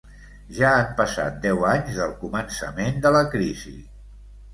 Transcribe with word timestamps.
Ja 0.59 0.69
han 0.77 0.95
passat 1.01 1.35
deu 1.43 1.61
anys 1.71 1.99
del 2.03 2.15
començament 2.23 2.97
de 3.05 3.13
la 3.17 3.21
crisi. 3.35 3.75